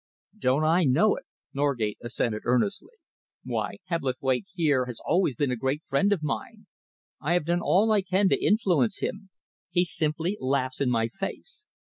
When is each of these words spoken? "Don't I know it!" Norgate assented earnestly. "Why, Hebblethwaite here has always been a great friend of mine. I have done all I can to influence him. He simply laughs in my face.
"Don't 0.35 0.63
I 0.63 0.83
know 0.83 1.15
it!" 1.15 1.25
Norgate 1.53 1.99
assented 2.01 2.41
earnestly. 2.45 2.95
"Why, 3.43 3.77
Hebblethwaite 3.85 4.47
here 4.51 4.85
has 4.87 4.99
always 5.05 5.35
been 5.35 5.51
a 5.51 5.55
great 5.55 5.83
friend 5.83 6.11
of 6.11 6.23
mine. 6.23 6.65
I 7.21 7.33
have 7.33 7.45
done 7.45 7.61
all 7.61 7.91
I 7.91 8.01
can 8.01 8.27
to 8.29 8.43
influence 8.43 8.97
him. 9.01 9.29
He 9.69 9.85
simply 9.85 10.37
laughs 10.39 10.81
in 10.81 10.89
my 10.89 11.07
face. 11.07 11.67